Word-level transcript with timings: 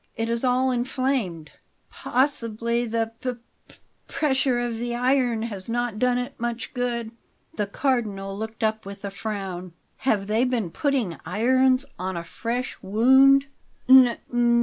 "It 0.15 0.29
is 0.29 0.43
all 0.43 0.71
inflamed." 0.71 1.51
"Possibly 1.91 2.87
the 2.87 3.11
p 3.21 3.33
p 3.67 3.75
pressure 4.07 4.57
of 4.57 4.79
the 4.79 4.95
iron 4.95 5.43
has 5.43 5.69
not 5.69 5.99
done 5.99 6.17
it 6.17 6.39
much 6.39 6.73
good." 6.73 7.11
The 7.55 7.67
Cardinal 7.67 8.35
looked 8.35 8.63
up 8.63 8.83
with 8.83 9.05
a 9.05 9.11
frown. 9.11 9.73
"Have 9.97 10.25
they 10.25 10.43
been 10.43 10.71
putting 10.71 11.17
irons 11.23 11.85
on 11.99 12.17
a 12.17 12.23
fresh 12.23 12.79
wound?" 12.81 13.45